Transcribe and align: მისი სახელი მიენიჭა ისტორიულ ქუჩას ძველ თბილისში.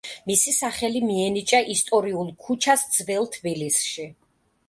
მისი 0.29 0.51
სახელი 0.53 1.01
მიენიჭა 1.09 1.59
ისტორიულ 1.73 2.33
ქუჩას 2.47 2.85
ძველ 2.95 3.31
თბილისში. 3.37 4.09